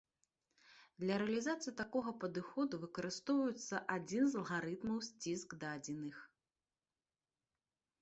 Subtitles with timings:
[1.03, 6.17] Для рэалізацыі такога падыходу выкарыстоўваецца адзін з алгарытмаў сціск дадзеных.